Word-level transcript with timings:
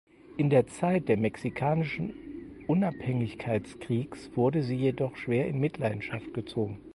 In 0.35 0.49
der 0.49 0.65
Zeit 0.65 1.09
der 1.09 1.17
Mexikanischen 1.17 2.15
Unabhängigkeitskriegs 2.65 4.31
wurde 4.33 4.63
sie 4.63 4.75
jedoch 4.77 5.15
schwer 5.15 5.45
in 5.47 5.59
Mitleidenschaft 5.59 6.33
gezogen. 6.33 6.79